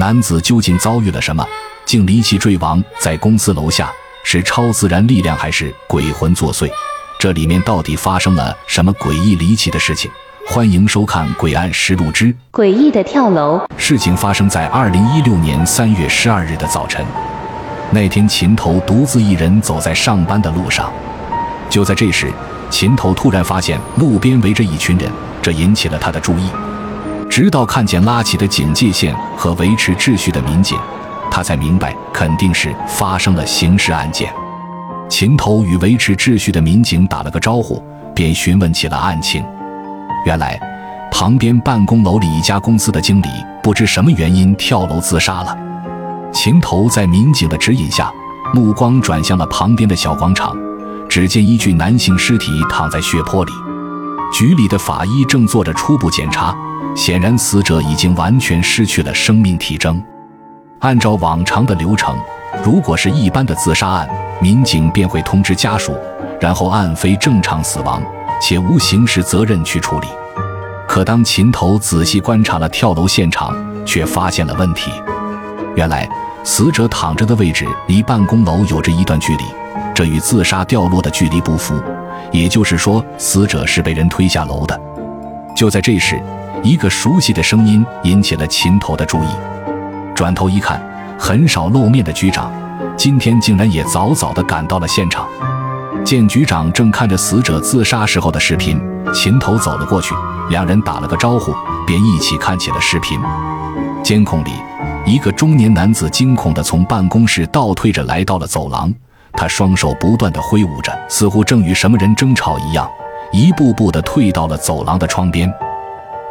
[0.00, 1.46] 男子究竟遭遇了什么，
[1.84, 3.92] 竟离奇坠亡在公司楼下？
[4.24, 6.70] 是超自然力量还是鬼魂作祟？
[7.18, 10.10] 这里面到底发生了什么诡异离奇的事情？
[10.46, 13.58] 欢迎收看《诡案实录之诡异的跳楼》。
[13.76, 17.04] 事情发生在二零一六年三月十二日的早晨。
[17.90, 20.90] 那天，秦头独自一人走在上班的路上。
[21.68, 22.32] 就在这时，
[22.70, 25.12] 秦头突然发现路边围着一群人，
[25.42, 26.48] 这引起了他的注意。
[27.30, 30.76] 直到看见拉起的警戒线和维持秩序的民警，
[31.30, 34.34] 他才明白肯定是发生了刑事案件。
[35.08, 37.80] 秦头与维持秩序的民警打了个招呼，
[38.14, 39.44] 便询问起了案情。
[40.26, 40.58] 原来，
[41.12, 43.28] 旁边办公楼里一家公司的经理
[43.62, 45.56] 不知什么原因跳楼自杀了。
[46.32, 48.12] 秦头在民警的指引下，
[48.52, 50.56] 目光转向了旁边的小广场，
[51.08, 53.52] 只见一具男性尸体躺在血泊里，
[54.32, 56.52] 局里的法医正做着初步检查。
[56.96, 60.02] 显然，死者已经完全失去了生命体征。
[60.80, 62.16] 按照往常的流程，
[62.64, 64.08] 如果是一般的自杀案，
[64.40, 65.94] 民警便会通知家属，
[66.40, 68.02] 然后按非正常死亡
[68.40, 70.08] 且无刑事责任去处理。
[70.88, 73.54] 可当秦头仔细观察了跳楼现场，
[73.86, 74.90] 却发现了问题。
[75.76, 76.08] 原来，
[76.42, 79.44] 死者躺着的位置离办公楼有着一段距离，
[79.94, 81.80] 这与自杀掉落的距离不符。
[82.32, 84.78] 也就是说，死者是被人推下楼的。
[85.54, 86.20] 就在这时。
[86.62, 89.28] 一个熟悉的声音引起了秦头的注意，
[90.14, 90.80] 转头一看，
[91.18, 92.52] 很少露面的局长，
[92.98, 95.26] 今天竟然也早早地赶到了现场。
[96.04, 98.78] 见局长正看着死者自杀时候的视频，
[99.14, 100.14] 秦头走了过去，
[100.50, 101.54] 两人打了个招呼，
[101.86, 103.18] 便一起看起了视频。
[104.02, 104.50] 监控里，
[105.06, 108.92] 一个中年男子惊恐地从办公室倒退着来到了走廊，
[109.32, 112.86] 他双手不断地挥舞着，似乎正与什么人争吵一样，
[113.32, 115.50] 一步步地退到了走廊的窗边。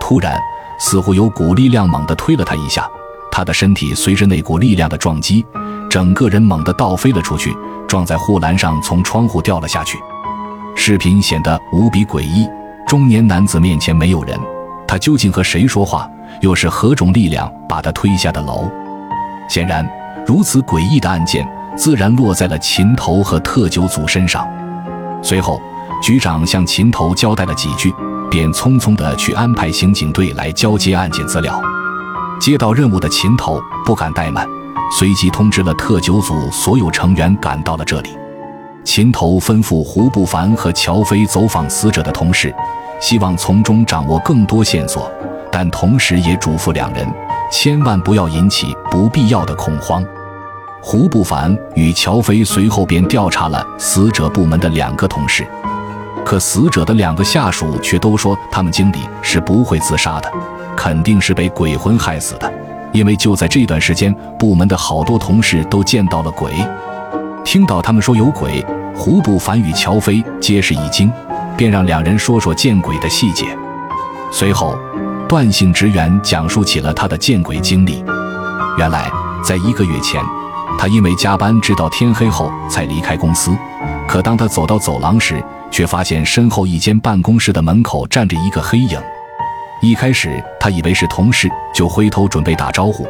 [0.00, 0.38] 突然，
[0.78, 2.88] 似乎有股力量猛地推了他一下，
[3.30, 5.44] 他的身体随着那股力量的撞击，
[5.90, 7.54] 整个人猛地倒飞了出去，
[7.86, 9.98] 撞在护栏上，从窗户掉了下去。
[10.76, 12.48] 视频显得无比诡异。
[12.86, 14.38] 中年男子面前没有人，
[14.86, 16.08] 他究竟和谁说话？
[16.40, 18.70] 又是何种力量把他推下的楼？
[19.48, 19.86] 显然，
[20.26, 21.46] 如此诡异的案件，
[21.76, 24.46] 自然落在了秦头和特九组身上。
[25.22, 25.60] 随后，
[26.02, 27.92] 局长向秦头交代了几句。
[28.30, 31.60] 便匆匆地去安排刑警队来交接案件资料。
[32.40, 34.46] 接到任务的秦头不敢怠慢，
[34.96, 38.10] 随即通知了特九组所有成员赶到了这里。
[38.84, 42.54] 秦头吩咐胡不凡和乔飞走访死者的同事，
[43.00, 45.10] 希望从中掌握更多线索，
[45.50, 47.06] 但同时也嘱咐两人
[47.50, 50.02] 千万不要引起不必要的恐慌。
[50.80, 55.46] 胡不凡与乔飞随后便调查了死者部门的两个同事。
[56.24, 60.30] 可死者的两个下属却都说，他们经理是不会自杀的，
[60.76, 62.52] 肯定是被鬼魂害死的。
[62.92, 66.52] 因为就在这段时间，部门的好多同事都见到了鬼。
[67.44, 68.64] 听到他们说有鬼，
[68.94, 71.10] 胡不凡与乔飞皆是一惊，
[71.56, 73.46] 便让两人说说见鬼的细节。
[74.30, 74.76] 随后，
[75.26, 78.04] 段姓职员讲述起了他的见鬼经历。
[78.76, 79.10] 原来，
[79.42, 80.20] 在一个月前，
[80.78, 83.56] 他因为加班直到天黑后才离开公司。
[84.08, 88.98] 可当他走到走廊时，却发现身后一间办公室的门口站着一个黑影。
[89.82, 93.06] 一开始他以为是同事，就回头准备打招呼。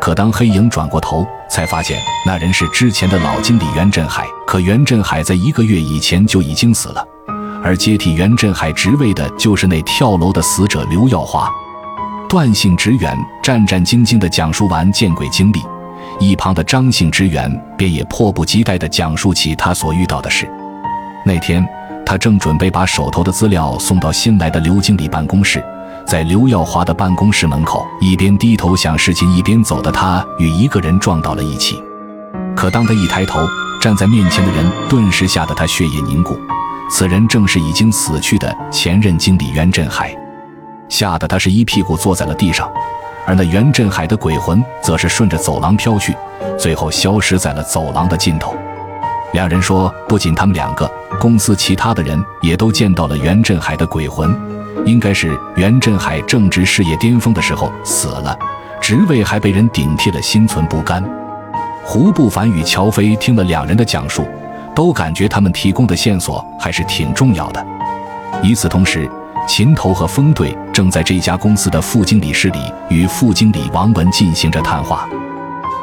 [0.00, 4.24] 可当黑影转过头，才发现那人是之前的老经理袁振海。
[4.46, 7.06] 可袁振海在一个月以前就已经死了，
[7.62, 11.50] 而接替袁振海职位的就是那跳楼的死者刘耀华。
[12.28, 15.60] 段姓职员战战兢兢地讲述完见鬼经历，
[16.20, 20.48] 一旁的张姓职员便也迫不及待地讲述起他所遇到的事。
[21.24, 21.66] 那天。
[22.06, 25.62] 他正准备把手头的资料送到新来的刘经理办公室，
[26.06, 31.78] 在刘耀华的办公室门口，一边低头想事情，一边走的他与一个人撞到了一起。
[32.56, 33.46] 可当他一抬头，
[33.78, 36.34] 站在面前的人顿时吓得他血液凝固。
[36.90, 40.16] 此人正是已经死去的前任经理袁振海，
[40.88, 42.66] 吓得他是一屁股坐在了地上。
[43.28, 46.16] 而那袁振海的鬼魂则是顺着走廊飘去，
[46.58, 48.56] 最后消失在了走廊的尽头。
[49.34, 50.90] 两人说，不仅他们两个。
[51.20, 54.34] 公司其他的人也都见到了袁振海的鬼魂，
[54.86, 58.34] 应该是袁振海正值事业巅峰的时候死了，
[58.80, 61.04] 职位还被人顶替了，心存不甘。
[61.84, 64.26] 胡不凡与乔飞听了两人的讲述，
[64.74, 67.62] 都感觉他们提供的线索还是挺重要的。
[68.42, 69.06] 与此同时，
[69.48, 75.08] 秦头和风队正在这家公司的副经理室里与副经理王文进行着谈话。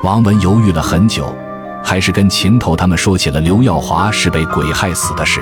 [0.03, 1.35] 王文犹豫了很久。
[1.83, 5.39] 还是跟秦头他们说起了刘耀华是被鬼害死的事。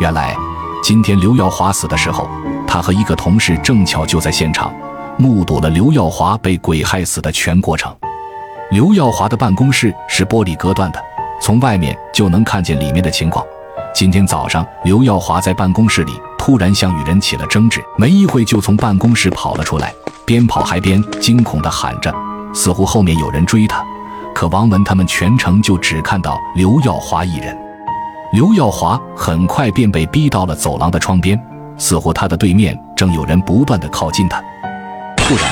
[0.00, 0.36] 原来，
[0.82, 2.28] 今天刘耀华死的时候，
[2.66, 4.74] 他和一个同事正巧就在现场，
[5.16, 7.94] 目睹了刘耀华被鬼害死的全过程。
[8.72, 11.00] 刘耀华的办公室是玻璃隔断的，
[11.40, 13.46] 从外面就能看见里面的情况。
[13.94, 19.94] 今天早上，刘耀华在办公室里突然像与人起了争执，没一会就从办公室跑了出来，
[20.24, 22.12] 边跑还边惊恐地喊着，
[22.52, 23.80] 似乎后面有人追他。
[24.34, 27.56] 可王文他们全程就只看到刘耀华一人。
[28.32, 31.40] 刘耀华很快便被逼到了走廊的窗边，
[31.78, 34.42] 似乎他的对面正有人不断地靠近他。
[35.16, 35.44] 突然，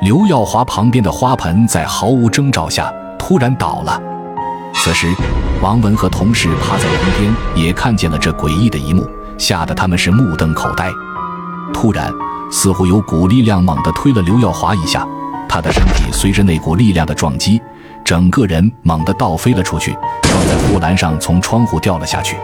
[0.00, 4.02] 刘耀华旁边的花盆在毫无征兆下突然倒了。
[4.74, 5.14] 此时，
[5.62, 9.08] 王文和同事趴在旁边，也看见了这诡异的一幕，
[9.38, 10.90] 吓得他们是目瞪口呆。
[11.72, 12.12] 突然，
[12.50, 15.06] 似乎有股力量猛地推了刘耀华一下，
[15.48, 17.60] 他的身体随着那股力量的撞击，
[18.04, 22.36] 整个人猛地倒飞了出去，撞在护栏上，从窗户掉了下去。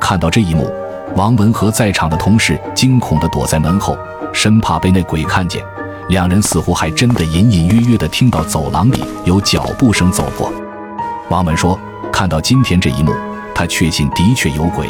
[0.00, 0.70] 看到这一幕，
[1.14, 3.96] 王文和在场的同事惊恐地躲在门后，
[4.32, 5.62] 生怕被那鬼看见。
[6.08, 10.50] 两人似乎还真的隐隐约约地听到走廊里有脚步声走过。
[11.28, 11.78] 王文说
[12.10, 13.12] ：“看到今天这一幕，
[13.54, 14.88] 他确信的确有鬼，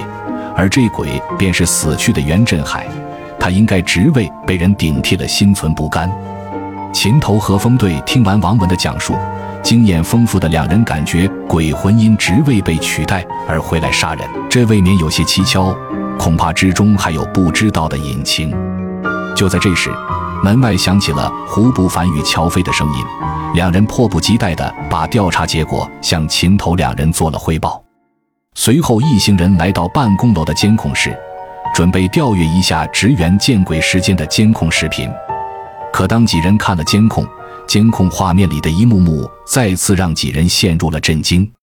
[0.59, 2.85] 而这鬼便是死去的袁振海。
[3.39, 6.11] 他应该职位被人顶替了，心存不甘。”
[6.93, 9.15] 秦头和风队听完王文的讲述，
[9.63, 15.73] 经验丰富的两人感觉鬼魂因职位被取代而回来杀人，这未免有些蹊跷，
[16.19, 18.53] 恐怕之中还有不知道的隐情。
[19.37, 19.93] 就在这时，
[20.43, 23.05] 门外响起了胡不凡与乔飞的声音。
[23.55, 27.88] 两人迫不及待地把调查结果向秦头两人做了汇报。
[28.61, 31.17] 随后，一行人来到办公楼的监控室，
[31.73, 35.09] 准备调阅一下职员见鬼时间的监控视频。
[35.93, 37.25] 可当几人看了监控，
[37.69, 41.49] 监控画面里的一幕幕再次让几人陷入了震惊。